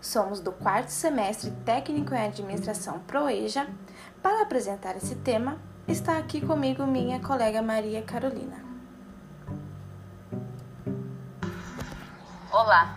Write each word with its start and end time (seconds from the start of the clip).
Somos 0.00 0.40
do 0.40 0.50
quarto 0.50 0.88
semestre 0.88 1.50
técnico 1.66 2.14
em 2.14 2.26
administração 2.26 3.00
Proeja. 3.00 3.68
Para 4.22 4.42
apresentar 4.42 4.96
esse 4.96 5.14
tema, 5.16 5.58
está 5.86 6.16
aqui 6.16 6.40
comigo 6.40 6.86
minha 6.86 7.20
colega 7.20 7.60
Maria 7.60 8.02
Carolina. 8.02 8.64
Olá! 12.50 12.94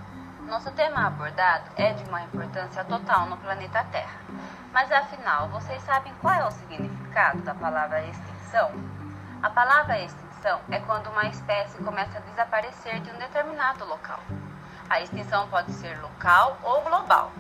Nosso 0.47 0.71
tema 0.71 1.05
abordado 1.07 1.71
é 1.75 1.91
de 1.91 2.05
uma 2.05 2.21
importância 2.21 2.85
total 2.85 3.29
no 3.29 3.35
planeta 3.35 3.83
Terra. 3.91 4.21
Mas 4.71 4.89
afinal, 4.89 5.49
vocês 5.49 5.83
sabem 5.83 6.13
qual 6.21 6.33
é 6.33 6.47
o 6.47 6.51
significado 6.51 7.41
da 7.41 7.53
palavra 7.53 8.01
extinção? 8.07 8.71
A 9.41 9.49
palavra 9.49 9.99
extinção 9.99 10.61
é 10.71 10.79
quando 10.79 11.07
uma 11.07 11.25
espécie 11.25 11.83
começa 11.83 12.17
a 12.17 12.21
desaparecer 12.21 13.01
de 13.01 13.11
um 13.11 13.17
determinado 13.17 13.83
local. 13.85 14.21
A 14.93 15.01
extinção 15.01 15.47
pode 15.47 15.71
ser 15.71 15.99
local 16.03 16.55
ou 16.61 16.81
global. 16.81 17.31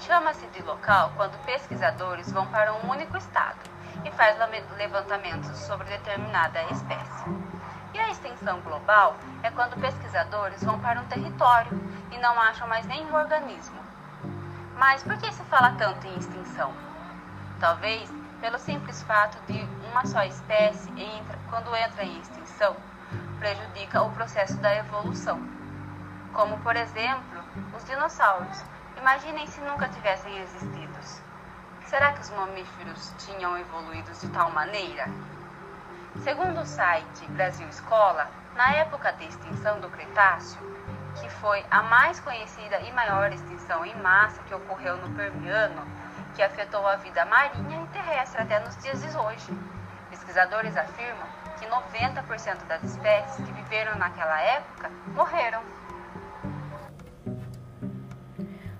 Chama-se 0.00 0.46
de 0.48 0.60
local 0.60 1.10
quando 1.16 1.42
pesquisadores 1.46 2.30
vão 2.30 2.46
para 2.48 2.74
um 2.74 2.90
único 2.90 3.16
estado 3.16 3.58
e 4.04 4.10
faz 4.10 4.36
levantamentos 4.76 5.56
sobre 5.56 5.86
determinada 5.86 6.62
espécie. 6.64 7.24
E 7.94 7.98
a 7.98 8.10
extinção 8.10 8.60
global 8.60 9.16
é 9.42 9.50
quando 9.50 9.80
pesquisadores 9.80 10.62
vão 10.62 10.78
para 10.80 11.00
um 11.00 11.06
território 11.06 11.80
e 12.12 12.18
não 12.18 12.38
acham 12.38 12.68
mais 12.68 12.84
nenhum 12.84 13.14
organismo. 13.14 13.80
Mas 14.76 15.02
por 15.02 15.16
que 15.16 15.32
se 15.32 15.42
fala 15.44 15.76
tanto 15.78 16.06
em 16.06 16.18
extinção? 16.18 16.74
Talvez 17.58 18.12
pelo 18.42 18.58
simples 18.58 19.02
fato 19.04 19.38
de 19.50 19.66
uma 19.90 20.04
só 20.04 20.24
espécie, 20.24 20.92
quando 21.48 21.74
entra 21.74 22.04
em 22.04 22.20
extinção, 22.20 22.76
prejudica 23.38 24.02
o 24.02 24.10
processo 24.10 24.58
da 24.58 24.76
evolução 24.76 25.56
como 26.32 26.58
por 26.58 26.76
exemplo 26.76 27.42
os 27.76 27.84
dinossauros. 27.84 28.64
Imaginem 28.96 29.46
se 29.46 29.60
nunca 29.60 29.88
tivessem 29.88 30.38
existido. 30.40 30.88
Será 31.86 32.12
que 32.12 32.20
os 32.20 32.30
mamíferos 32.30 33.14
tinham 33.18 33.56
evoluído 33.56 34.12
de 34.12 34.28
tal 34.28 34.50
maneira? 34.50 35.08
Segundo 36.22 36.60
o 36.60 36.66
site 36.66 37.24
Brasil 37.30 37.66
Escola, 37.68 38.28
na 38.54 38.72
época 38.74 39.12
de 39.12 39.24
extinção 39.24 39.80
do 39.80 39.88
Cretáceo, 39.88 40.60
que 41.18 41.30
foi 41.30 41.64
a 41.70 41.82
mais 41.82 42.20
conhecida 42.20 42.78
e 42.80 42.92
maior 42.92 43.32
extinção 43.32 43.86
em 43.86 43.94
massa 44.02 44.42
que 44.42 44.54
ocorreu 44.54 44.96
no 44.98 45.14
Permiano, 45.14 45.80
que 46.34 46.42
afetou 46.42 46.86
a 46.86 46.96
vida 46.96 47.24
marinha 47.24 47.82
e 47.82 47.86
terrestre 47.88 48.42
até 48.42 48.58
nos 48.60 48.76
dias 48.82 49.00
de 49.00 49.16
hoje. 49.16 49.58
Pesquisadores 50.10 50.76
afirmam 50.76 51.26
que 51.58 51.66
90% 51.66 52.66
das 52.66 52.82
espécies 52.84 53.36
que 53.36 53.52
viveram 53.52 53.96
naquela 53.96 54.40
época 54.40 54.90
morreram. 55.14 55.62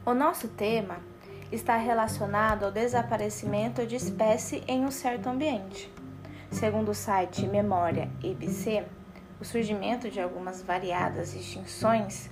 O 0.09 0.15
nosso 0.15 0.49
tema 0.49 1.01
está 1.53 1.77
relacionado 1.77 2.65
ao 2.65 2.73
desaparecimento 2.73 3.87
de 3.87 3.95
espécie 3.95 4.65
em 4.67 4.83
um 4.83 4.91
certo 4.91 5.29
ambiente. 5.29 5.93
Segundo 6.51 6.93
o 6.93 6.95
site 6.95 7.47
Memória 7.47 8.11
IBC, 8.23 8.87
o 9.39 9.45
surgimento 9.45 10.09
de 10.09 10.19
algumas 10.19 10.63
variadas 10.63 11.35
extinções 11.35 12.31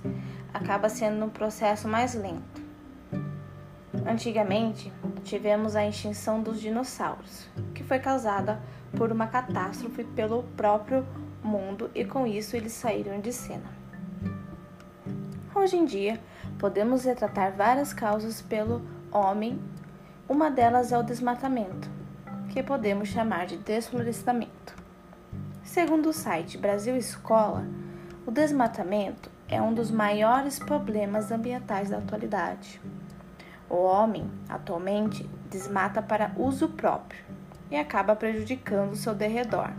acaba 0.51 0.89
sendo 0.89 1.23
um 1.23 1.29
processo 1.29 1.87
mais 1.87 2.15
lento. 2.15 2.63
Antigamente, 4.07 4.91
tivemos 5.23 5.75
a 5.75 5.87
extinção 5.87 6.41
dos 6.41 6.59
dinossauros, 6.59 7.47
que 7.75 7.83
foi 7.83 7.99
causada 7.99 8.59
por 8.97 9.11
uma 9.11 9.27
catástrofe 9.27 10.03
pelo 10.03 10.41
próprio 10.57 11.05
mundo 11.43 11.91
e 11.93 12.03
com 12.03 12.25
isso 12.25 12.55
eles 12.55 12.73
saíram 12.73 13.21
de 13.21 13.31
cena. 13.31 13.76
Hoje 15.59 15.75
em 15.75 15.85
dia, 15.85 16.19
podemos 16.59 17.03
retratar 17.03 17.51
várias 17.51 17.91
causas 17.91 18.43
pelo 18.43 18.79
homem. 19.11 19.59
Uma 20.29 20.51
delas 20.51 20.91
é 20.91 20.97
o 20.99 21.01
desmatamento, 21.01 21.89
que 22.49 22.61
podemos 22.61 23.09
chamar 23.09 23.47
de 23.47 23.57
desflorestamento. 23.57 24.75
Segundo 25.63 26.09
o 26.09 26.13
site 26.13 26.59
Brasil 26.59 26.95
Escola, 26.95 27.65
o 28.23 28.29
desmatamento 28.29 29.31
é 29.47 29.59
um 29.59 29.73
dos 29.73 29.89
maiores 29.89 30.59
problemas 30.59 31.31
ambientais 31.31 31.89
da 31.89 31.97
atualidade. 31.97 32.79
O 33.67 33.77
homem, 33.77 34.29
atualmente, 34.47 35.27
desmata 35.49 36.03
para 36.03 36.33
uso 36.37 36.69
próprio 36.69 37.25
e 37.71 37.75
acaba 37.75 38.15
prejudicando 38.15 38.95
seu 38.95 39.15
derredor. 39.15 39.71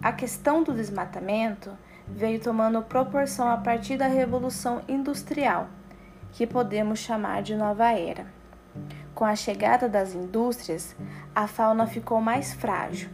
A 0.00 0.12
questão 0.12 0.62
do 0.62 0.72
desmatamento 0.72 1.76
veio 2.06 2.40
tomando 2.40 2.82
proporção 2.82 3.48
a 3.48 3.56
partir 3.56 3.96
da 3.96 4.06
Revolução 4.06 4.82
Industrial, 4.88 5.68
que 6.32 6.46
podemos 6.46 6.98
chamar 6.98 7.42
de 7.42 7.56
Nova 7.56 7.90
Era. 7.92 8.26
Com 9.14 9.24
a 9.24 9.36
chegada 9.36 9.88
das 9.88 10.14
indústrias, 10.14 10.94
a 11.34 11.46
fauna 11.46 11.86
ficou 11.86 12.20
mais 12.20 12.52
frágil 12.52 13.08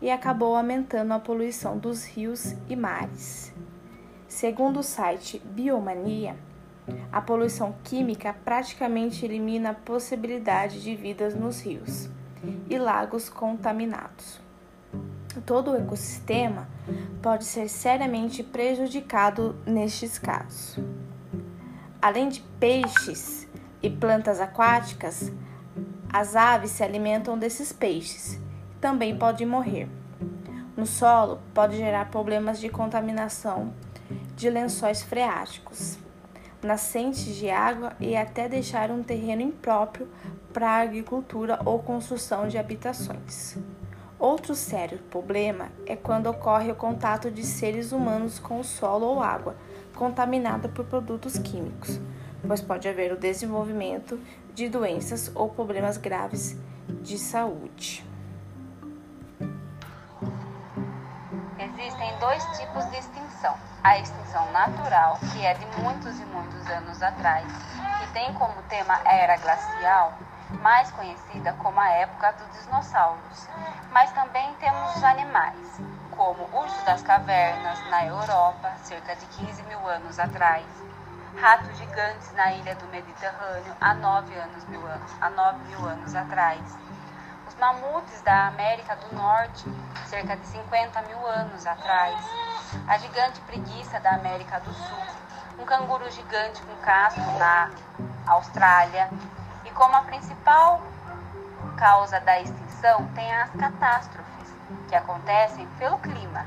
e 0.00 0.10
acabou 0.10 0.56
aumentando 0.56 1.12
a 1.12 1.18
poluição 1.18 1.76
dos 1.76 2.04
rios 2.04 2.54
e 2.68 2.76
mares. 2.76 3.52
Segundo 4.28 4.80
o 4.80 4.82
site 4.82 5.40
Biomania, 5.44 6.36
a 7.10 7.20
poluição 7.20 7.74
química 7.82 8.34
praticamente 8.44 9.24
elimina 9.24 9.70
a 9.70 9.74
possibilidade 9.74 10.82
de 10.82 10.94
vidas 10.94 11.34
nos 11.34 11.60
rios 11.60 12.08
e 12.68 12.78
lagos 12.78 13.28
contaminados 13.28 14.43
todo 15.40 15.70
o 15.70 15.76
ecossistema 15.76 16.68
pode 17.22 17.44
ser 17.44 17.68
seriamente 17.68 18.42
prejudicado 18.42 19.56
nestes 19.66 20.18
casos. 20.18 20.78
Além 22.00 22.28
de 22.28 22.40
peixes 22.60 23.48
e 23.82 23.88
plantas 23.88 24.40
aquáticas, 24.40 25.32
as 26.12 26.36
aves 26.36 26.70
se 26.70 26.82
alimentam 26.82 27.38
desses 27.38 27.72
peixes 27.72 28.34
e 28.34 28.78
também 28.80 29.16
podem 29.16 29.46
morrer. 29.46 29.88
No 30.76 30.86
solo, 30.86 31.40
pode 31.52 31.76
gerar 31.76 32.10
problemas 32.10 32.60
de 32.60 32.68
contaminação 32.68 33.72
de 34.36 34.50
lençóis 34.50 35.02
freáticos, 35.02 35.98
nascentes 36.62 37.34
de 37.36 37.48
água 37.48 37.92
e 38.00 38.16
até 38.16 38.48
deixar 38.48 38.90
um 38.90 39.02
terreno 39.02 39.42
impróprio 39.42 40.08
para 40.52 40.80
agricultura 40.80 41.60
ou 41.64 41.78
construção 41.78 42.48
de 42.48 42.58
habitações. 42.58 43.56
Outro 44.18 44.54
sério 44.54 44.98
problema 45.10 45.68
é 45.86 45.96
quando 45.96 46.28
ocorre 46.28 46.70
o 46.70 46.76
contato 46.76 47.30
de 47.30 47.42
seres 47.44 47.92
humanos 47.92 48.38
com 48.38 48.60
o 48.60 48.64
solo 48.64 49.06
ou 49.06 49.22
água 49.22 49.56
contaminada 49.94 50.68
por 50.68 50.84
produtos 50.84 51.38
químicos, 51.38 52.00
pois 52.46 52.60
pode 52.60 52.88
haver 52.88 53.12
o 53.12 53.16
desenvolvimento 53.16 54.18
de 54.52 54.68
doenças 54.68 55.30
ou 55.34 55.48
problemas 55.48 55.96
graves 55.96 56.56
de 57.02 57.18
saúde. 57.18 58.04
Existem 61.58 62.18
dois 62.18 62.42
tipos 62.58 62.84
de 62.90 62.98
extinção: 62.98 63.54
a 63.82 63.98
extinção 63.98 64.50
natural, 64.52 65.18
que 65.32 65.44
é 65.44 65.54
de 65.54 65.66
muitos 65.80 66.18
e 66.20 66.24
muitos 66.26 66.66
anos 66.68 67.02
atrás, 67.02 67.46
que 68.00 68.12
tem 68.12 68.32
como 68.34 68.62
tema 68.68 69.00
a 69.04 69.14
era 69.14 69.36
glacial, 69.36 70.18
mais 70.54 70.90
conhecida 70.92 71.52
como 71.54 71.78
a 71.80 71.88
época 71.88 72.32
dos 72.32 72.64
dinossauros. 72.64 73.48
Mas 73.90 74.10
também 74.12 74.54
temos 74.54 74.96
os 74.96 75.04
animais, 75.04 75.80
como 76.10 76.48
urso 76.52 76.84
das 76.84 77.02
cavernas 77.02 77.78
na 77.90 78.04
Europa, 78.06 78.72
cerca 78.82 79.14
de 79.16 79.26
15 79.26 79.62
mil 79.64 79.86
anos 79.88 80.18
atrás, 80.18 80.64
ratos 81.40 81.76
gigantes 81.76 82.32
na 82.32 82.52
ilha 82.52 82.74
do 82.76 82.86
Mediterrâneo 82.88 83.74
há 83.80 83.94
9, 83.94 84.34
anos, 84.34 84.64
mil 84.66 84.86
anos, 84.86 85.12
há 85.20 85.30
9 85.30 85.58
mil 85.68 85.86
anos 85.86 86.14
atrás, 86.14 86.60
os 87.46 87.54
mamutes 87.56 88.20
da 88.22 88.48
América 88.48 88.96
do 88.96 89.14
Norte, 89.14 89.64
cerca 90.06 90.36
de 90.36 90.46
50 90.46 91.02
mil 91.02 91.26
anos 91.26 91.66
atrás, 91.66 92.14
a 92.88 92.98
gigante 92.98 93.40
preguiça 93.42 94.00
da 94.00 94.10
América 94.14 94.58
do 94.60 94.72
Sul, 94.72 95.04
um 95.58 95.64
canguru 95.64 96.10
gigante 96.10 96.60
com 96.62 96.74
casco 96.76 97.20
na 97.38 97.70
Austrália, 98.26 99.08
como 99.74 99.96
a 99.96 100.02
principal 100.02 100.80
causa 101.76 102.20
da 102.20 102.40
extinção 102.40 103.06
tem 103.14 103.34
as 103.34 103.50
catástrofes, 103.50 104.54
que 104.88 104.94
acontecem 104.94 105.66
pelo 105.78 105.98
clima. 105.98 106.46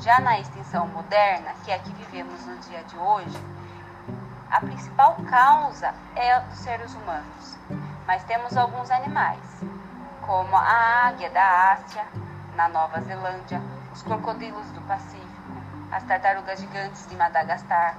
Já 0.00 0.20
na 0.20 0.38
extinção 0.38 0.86
moderna, 0.88 1.52
que 1.64 1.70
é 1.70 1.74
a 1.74 1.78
que 1.78 1.92
vivemos 1.92 2.44
no 2.46 2.56
dia 2.58 2.82
de 2.84 2.96
hoje, 2.96 3.38
a 4.50 4.60
principal 4.60 5.16
causa 5.28 5.92
é 6.16 6.40
dos 6.40 6.58
seres 6.58 6.94
humanos. 6.94 7.58
Mas 8.06 8.24
temos 8.24 8.56
alguns 8.56 8.90
animais, 8.90 9.60
como 10.22 10.56
a 10.56 11.08
águia 11.08 11.28
da 11.30 11.72
Ásia, 11.72 12.04
na 12.56 12.68
Nova 12.68 13.00
Zelândia, 13.02 13.60
os 13.92 14.02
crocodilos 14.02 14.66
do 14.70 14.80
Pacífico, 14.82 15.28
as 15.92 16.02
tartarugas 16.04 16.58
gigantes 16.60 17.06
de 17.06 17.16
Madagascar, 17.16 17.96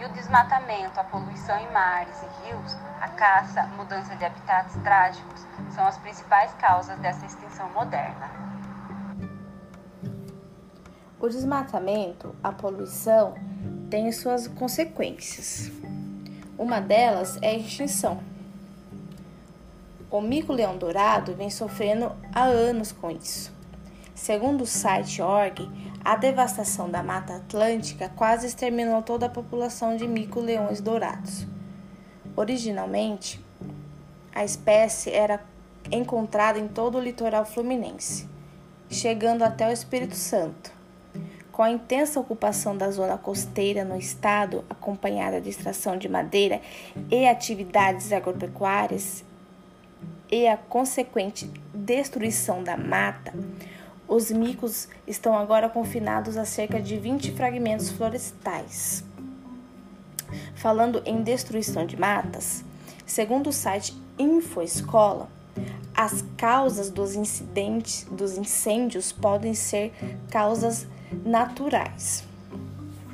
e 0.00 0.04
o 0.04 0.12
desmatamento, 0.12 0.98
a 0.98 1.04
poluição 1.04 1.58
em 1.58 1.70
mares 1.72 2.22
e 2.22 2.46
rios, 2.46 2.76
a 3.00 3.08
caça, 3.08 3.64
mudança 3.76 4.14
de 4.16 4.24
habitats 4.24 4.76
trágicos 4.82 5.44
são 5.74 5.86
as 5.86 5.98
principais 5.98 6.52
causas 6.54 6.98
dessa 7.00 7.26
extinção 7.26 7.68
moderna. 7.70 8.30
O 11.20 11.28
desmatamento, 11.28 12.34
a 12.42 12.52
poluição, 12.52 13.34
tem 13.90 14.10
suas 14.12 14.46
consequências. 14.46 15.70
Uma 16.56 16.80
delas 16.80 17.38
é 17.42 17.48
a 17.48 17.54
extinção. 17.54 18.22
O 20.10 20.20
mico-leão 20.20 20.78
dourado 20.78 21.34
vem 21.34 21.50
sofrendo 21.50 22.12
há 22.32 22.44
anos 22.44 22.92
com 22.92 23.10
isso. 23.10 23.52
Segundo 24.14 24.62
o 24.62 24.66
site 24.66 25.20
org, 25.20 25.68
a 26.08 26.16
devastação 26.16 26.88
da 26.88 27.02
Mata 27.02 27.36
Atlântica 27.36 28.10
quase 28.16 28.46
exterminou 28.46 29.02
toda 29.02 29.26
a 29.26 29.28
população 29.28 29.94
de 29.94 30.08
mico-leões 30.08 30.80
dourados. 30.80 31.46
Originalmente, 32.34 33.38
a 34.34 34.42
espécie 34.42 35.10
era 35.10 35.44
encontrada 35.92 36.58
em 36.58 36.66
todo 36.66 36.96
o 36.96 37.00
litoral 37.00 37.44
fluminense, 37.44 38.26
chegando 38.88 39.42
até 39.42 39.68
o 39.68 39.70
Espírito 39.70 40.16
Santo. 40.16 40.72
Com 41.52 41.62
a 41.62 41.70
intensa 41.70 42.18
ocupação 42.18 42.74
da 42.74 42.90
zona 42.90 43.18
costeira 43.18 43.84
no 43.84 43.98
estado, 43.98 44.64
acompanhada 44.70 45.42
de 45.42 45.50
extração 45.50 45.98
de 45.98 46.08
madeira 46.08 46.62
e 47.10 47.28
atividades 47.28 48.12
agropecuárias, 48.12 49.22
e 50.30 50.48
a 50.48 50.56
consequente 50.56 51.50
destruição 51.74 52.62
da 52.62 52.78
mata, 52.78 53.34
os 54.08 54.30
micos 54.30 54.88
estão 55.06 55.36
agora 55.36 55.68
confinados 55.68 56.38
a 56.38 56.46
cerca 56.46 56.80
de 56.80 56.96
20 56.96 57.32
fragmentos 57.32 57.90
florestais. 57.90 59.04
Falando 60.54 61.02
em 61.04 61.22
destruição 61.22 61.84
de 61.84 61.96
matas, 61.96 62.64
segundo 63.06 63.48
o 63.48 63.52
site 63.52 63.94
InfoEscola, 64.18 65.28
as 65.94 66.24
causas 66.36 66.90
dos 66.90 67.14
incidentes 67.14 68.06
dos 68.10 68.38
incêndios 68.38 69.12
podem 69.12 69.52
ser 69.52 69.92
causas 70.30 70.86
naturais, 71.24 72.24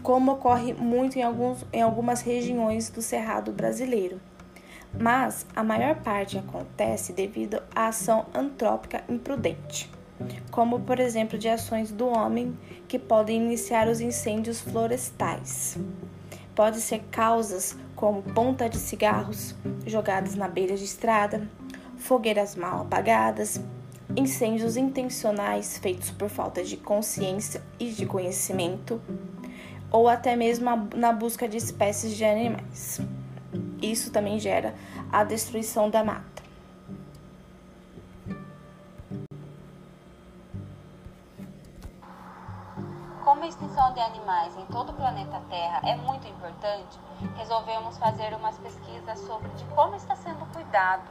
como 0.03 0.33
ocorre 0.33 0.75
muito 0.75 1.17
em, 1.19 1.23
alguns, 1.23 1.65
em 1.73 1.83
algumas 1.83 2.21
regiões 2.21 2.91
do 2.91 3.03
Cerrado 3.03 3.51
brasileiro. 3.51 4.21
Mas 4.97 5.45
a 5.57 5.65
maior 5.65 5.97
parte 5.97 6.39
acontece 6.39 7.13
devido 7.13 7.61
à 7.75 7.89
ação 7.89 8.27
antrópica 8.33 9.03
imprudente, 9.09 9.91
como 10.51 10.81
por 10.81 11.01
exemplo 11.01 11.39
de 11.39 11.49
ações 11.49 11.91
do 11.91 12.09
homem 12.09 12.57
que 12.87 12.99
podem 12.99 13.43
iniciar 13.43 13.89
os 13.89 14.01
incêndios 14.01 14.61
florestais. 14.61 15.77
Pode 16.55 16.81
ser 16.81 17.01
causas 17.11 17.77
como 17.97 18.23
ponta 18.23 18.69
de 18.69 18.77
cigarros 18.77 19.55
jogadas 19.87 20.35
na 20.35 20.47
beira 20.47 20.77
de 20.77 20.85
estrada, 20.85 21.49
fogueiras 21.97 22.55
mal 22.55 22.83
apagadas, 22.83 23.61
incêndios 24.17 24.77
intencionais 24.77 25.79
feitos 25.79 26.11
por 26.11 26.29
falta 26.29 26.63
de 26.63 26.77
consciência 26.77 27.63
e 27.79 27.91
de 27.91 28.07
conhecimento, 28.07 29.01
ou 29.91 30.09
até 30.09 30.37
mesmo 30.37 30.89
na 30.95 31.13
busca 31.13 31.49
de 31.49 31.57
espécies 31.57 32.17
de 32.17 32.25
animais. 32.25 33.01
Isso 33.81 34.11
também 34.11 34.39
gera 34.39 34.75
a 35.11 35.25
destruição 35.25 35.91
da 35.91 36.05
mata. 36.05 36.34
Terra 45.55 45.81
é 45.85 45.95
muito 45.95 46.27
importante, 46.27 46.99
resolvemos 47.37 47.97
fazer 47.97 48.35
umas 48.35 48.59
pesquisas 48.59 49.21
sobre 49.21 49.49
de 49.51 49.65
como 49.67 49.95
está 49.95 50.17
sendo 50.17 50.45
cuidado 50.53 51.09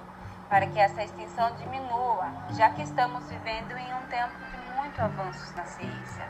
para 0.49 0.67
que 0.67 0.77
essa 0.77 1.01
extinção 1.01 1.55
diminua, 1.55 2.27
já 2.49 2.69
que 2.71 2.81
estamos 2.81 3.25
vivendo 3.29 3.71
em 3.71 3.93
um 3.93 4.01
tempo 4.07 4.33
de 4.51 4.75
muito 4.75 5.01
avanços 5.01 5.55
na 5.55 5.63
ciência. 5.63 6.27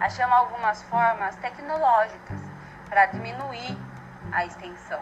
Achamos 0.00 0.38
algumas 0.38 0.82
formas 0.82 1.36
tecnológicas 1.36 2.40
para 2.88 3.06
diminuir 3.06 3.78
a 4.32 4.44
extinção. 4.44 5.00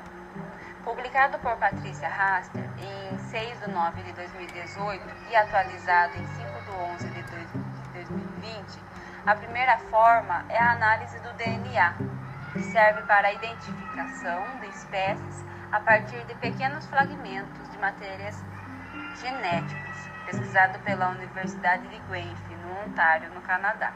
Publicado 0.85 1.39
por 1.39 1.57
Patrícia 1.57 2.11
Raster 2.11 2.69
em 2.79 3.19
6 3.19 3.61
de 3.61 3.71
9 3.71 4.03
de 4.03 4.13
2018 4.13 5.03
e 5.31 5.35
atualizado 5.35 6.13
em 6.19 6.27
5 6.27 6.61
de 6.61 6.71
11 6.93 7.09
de 7.09 7.23
2020, 7.95 8.81
a 9.25 9.35
primeira 9.35 9.79
forma 9.91 10.45
é 10.51 10.59
a 10.59 10.73
análise 10.73 11.19
do 11.21 11.33
DNA, 11.33 12.18
serve 12.63 13.03
para 13.03 13.29
a 13.29 13.33
identificação 13.33 14.45
de 14.61 14.67
espécies 14.69 15.45
a 15.71 15.81
partir 15.81 16.25
de 16.25 16.35
pequenos 16.37 16.87
fragmentos 16.87 17.71
de 17.71 17.79
matérias 17.79 18.43
genéticos, 19.21 19.97
pesquisado 20.27 20.79
pela 20.81 21.11
Universidade 21.11 21.87
de 21.89 21.99
Guelph, 22.11 22.51
no 22.63 22.87
Ontário, 22.87 23.31
no 23.31 23.41
Canadá. 23.43 23.93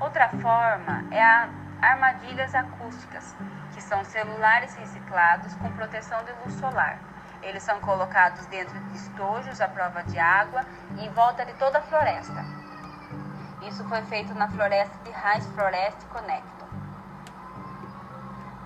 Outra 0.00 0.28
forma 0.28 1.04
é 1.10 1.22
a 1.22 1.48
armadilhas 1.80 2.54
acústicas, 2.54 3.36
que 3.72 3.80
são 3.82 4.04
celulares 4.04 4.74
reciclados 4.74 5.54
com 5.54 5.70
proteção 5.72 6.22
de 6.24 6.32
luz 6.44 6.54
solar. 6.54 6.98
Eles 7.42 7.62
são 7.62 7.78
colocados 7.80 8.44
dentro 8.46 8.78
de 8.78 8.96
estojos 8.96 9.60
à 9.60 9.68
prova 9.68 10.02
de 10.02 10.18
água 10.18 10.64
em 10.98 11.08
volta 11.10 11.46
de 11.46 11.52
toda 11.54 11.78
a 11.78 11.82
floresta. 11.82 12.44
Isso 13.62 13.84
foi 13.88 14.02
feito 14.02 14.34
na 14.34 14.48
floresta 14.48 14.96
de 15.04 15.10
High 15.10 15.42
Forest 15.54 16.04
Connector. 16.06 16.57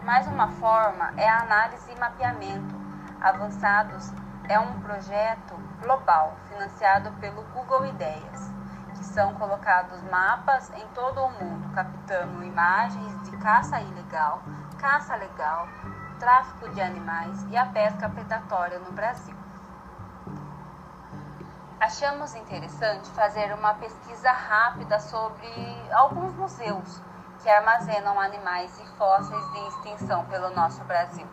Mais 0.05 0.27
uma 0.27 0.49
forma 0.49 1.13
é 1.17 1.29
a 1.29 1.43
análise 1.43 1.93
e 1.93 1.99
mapeamento 1.99 2.75
avançados. 3.21 4.13
É 4.49 4.59
um 4.59 4.81
projeto 4.81 5.55
global 5.81 6.37
financiado 6.49 7.13
pelo 7.21 7.43
Google 7.55 7.87
Ideias, 7.87 8.51
que 8.97 9.05
são 9.05 9.33
colocados 9.35 10.03
mapas 10.11 10.71
em 10.71 10.85
todo 10.89 11.23
o 11.23 11.31
mundo, 11.31 11.73
captando 11.73 12.43
imagens 12.43 13.23
de 13.23 13.37
caça 13.37 13.81
ilegal, 13.81 14.43
caça 14.81 15.15
legal, 15.15 15.69
tráfico 16.19 16.69
de 16.71 16.81
animais 16.81 17.47
e 17.49 17.57
a 17.57 17.67
pesca 17.67 18.09
predatória 18.09 18.81
no 18.81 18.91
Brasil. 18.91 19.37
Achamos 21.79 22.35
interessante 22.35 23.09
fazer 23.11 23.55
uma 23.55 23.75
pesquisa 23.75 24.33
rápida 24.33 24.99
sobre 24.99 25.49
alguns 25.93 26.35
museus 26.35 27.01
que 27.43 27.51
armazenam 27.51 28.21
animais 28.21 28.79
e 28.81 28.87
fósseis 28.97 29.45
em 29.57 29.69
extinção 29.69 30.25
pelo 30.27 30.51
nosso 30.51 30.83
Brasil. 30.85 31.27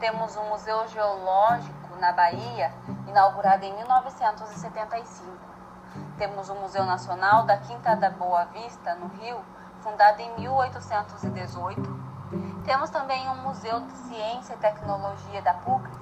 Temos 0.00 0.36
um 0.36 0.48
museu 0.48 0.88
geológico 0.88 1.96
na 2.00 2.10
Bahia, 2.10 2.72
inaugurado 3.06 3.64
em 3.64 3.72
1975. 3.76 5.30
Temos 6.18 6.48
o 6.48 6.54
Museu 6.56 6.84
Nacional 6.84 7.44
da 7.44 7.58
Quinta 7.58 7.94
da 7.94 8.10
Boa 8.10 8.46
Vista, 8.46 8.94
no 8.96 9.06
Rio, 9.08 9.40
fundado 9.82 10.20
em 10.20 10.34
1818. 10.38 12.00
Temos 12.64 12.90
também 12.90 13.28
um 13.28 13.36
Museu 13.36 13.80
de 13.80 13.92
Ciência 13.92 14.54
e 14.54 14.58
Tecnologia 14.58 15.42
da 15.42 15.54
PUCRES, 15.54 15.96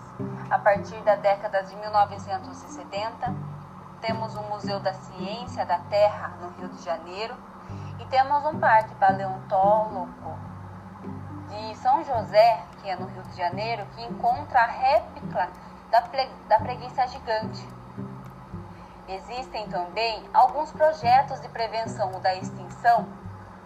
a 0.51 0.59
partir 0.59 1.01
da 1.03 1.17
década 1.17 1.63
de 1.63 1.77
1970. 1.77 3.35
Temos 4.01 4.35
o 4.37 4.43
Museu 4.45 4.81
da 4.81 4.95
Ciência 4.95 5.67
da 5.67 5.79
Terra, 5.91 6.33
no 6.41 6.49
Rio 6.51 6.69
de 6.69 6.83
Janeiro, 6.83 7.37
temos 8.11 8.45
um 8.47 8.59
parque 8.59 8.95
paleontólogo 8.95 10.39
de 11.49 11.77
São 11.77 12.03
José, 12.05 12.63
que 12.81 12.89
é 12.89 12.97
no 12.97 13.07
Rio 13.07 13.23
de 13.23 13.37
Janeiro, 13.37 13.87
que 13.95 14.03
encontra 14.03 14.61
a 14.61 14.67
réplica 14.67 15.49
da, 15.91 16.03
da 16.49 16.59
preguiça 16.59 17.07
gigante. 17.09 17.69
Existem 19.07 19.69
também 19.69 20.23
alguns 20.33 20.71
projetos 20.73 21.41
de 21.41 21.49
prevenção 21.49 22.21
da 22.21 22.35
extinção, 22.35 23.07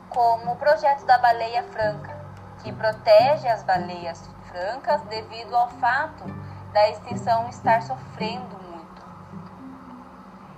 como 0.08 0.52
o 0.52 0.56
projeto 0.56 1.04
da 1.04 1.18
baleia 1.18 1.62
franca, 1.64 2.16
que 2.62 2.72
protege 2.72 3.48
as 3.48 3.62
baleias 3.62 4.28
francas 4.48 5.02
devido 5.02 5.56
ao 5.56 5.68
fato 5.68 6.24
da 6.72 6.88
extinção 6.90 7.48
estar 7.48 7.82
sofrendo 7.82 8.56
muito. 8.70 9.02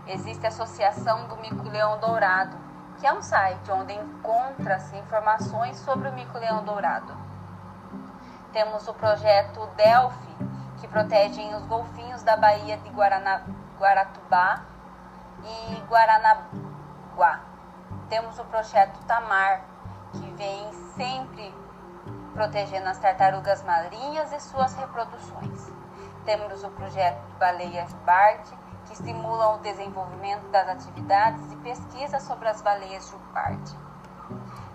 Existe 0.07 0.45
a 0.45 0.49
Associação 0.49 1.29
do 1.29 1.37
Mico-Leão 1.37 1.99
Dourado, 1.99 2.64
que 3.05 3.09
é 3.09 3.13
um 3.13 3.21
site 3.21 3.71
onde 3.71 3.93
encontra-se 3.93 4.97
informações 4.97 5.77
sobre 5.77 6.09
o 6.09 6.13
mico-leão 6.15 6.65
dourado. 6.65 7.15
Temos 8.51 8.89
o 8.89 8.95
projeto 8.95 9.67
Delphi, 9.77 10.35
que 10.81 10.89
protege 10.89 11.43
os 11.55 11.67
golfinhos 11.67 12.23
da 12.23 12.35
Baía 12.35 12.79
de 12.79 12.89
Guarana, 12.89 13.45
Guaratubá 13.79 14.63
e 15.45 15.83
Guaranaguá. 15.87 17.41
Temos 18.09 18.39
o 18.39 18.45
projeto 18.47 18.99
Tamar, 19.01 19.61
que 20.11 20.31
vem 20.31 20.73
sempre 20.97 21.55
protegendo 22.33 22.89
as 22.89 22.97
tartarugas 22.97 23.63
marinhas 23.65 24.33
e 24.33 24.41
suas 24.41 24.75
reproduções. 24.77 25.71
Temos 26.25 26.65
o 26.65 26.71
projeto 26.71 27.21
Baleias 27.39 27.93
Bart, 28.07 28.49
que 28.87 28.93
estimulam 28.93 29.57
o 29.57 29.59
desenvolvimento 29.59 30.49
das 30.51 30.69
atividades 30.69 31.49
de 31.49 31.57
pesquisa 31.57 32.21
sobre 32.21 32.49
as 32.49 32.61
baleias 32.63 33.09
juparte. 33.09 33.77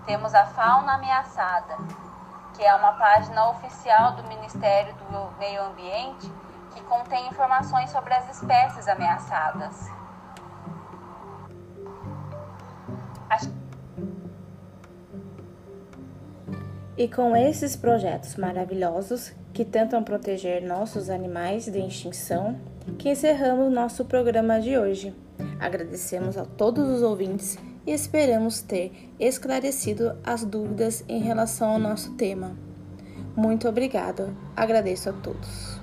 Temos 0.05 0.33
a 0.33 0.45
Fauna 0.45 0.95
Ameaçada, 0.95 1.77
que 2.55 2.63
é 2.63 2.73
uma 2.75 2.93
página 2.93 3.49
oficial 3.49 4.13
do 4.13 4.23
Ministério 4.23 4.93
do 4.95 5.37
Meio 5.37 5.63
Ambiente 5.63 6.31
que 6.73 6.81
contém 6.81 7.27
informações 7.27 7.89
sobre 7.89 8.13
as 8.13 8.29
espécies 8.29 8.87
ameaçadas. 8.87 9.89
E 16.97 17.07
com 17.07 17.33
esses 17.33 17.77
projetos 17.77 18.35
maravilhosos 18.35 19.33
que 19.59 19.65
tentam 19.65 20.01
proteger 20.01 20.63
nossos 20.63 21.09
animais 21.09 21.65
de 21.65 21.79
extinção, 21.79 22.57
que 22.97 23.09
encerramos 23.09 23.69
nosso 23.69 24.05
programa 24.05 24.57
de 24.57 24.77
hoje. 24.77 25.13
Agradecemos 25.59 26.37
a 26.37 26.45
todos 26.45 26.87
os 26.87 27.01
ouvintes 27.01 27.59
e 27.85 27.91
esperamos 27.91 28.61
ter 28.61 28.93
esclarecido 29.19 30.15
as 30.23 30.45
dúvidas 30.45 31.03
em 31.09 31.19
relação 31.19 31.71
ao 31.71 31.77
nosso 31.77 32.13
tema. 32.13 32.55
Muito 33.35 33.67
obrigado. 33.67 34.33
Agradeço 34.55 35.09
a 35.09 35.11
todos. 35.11 35.78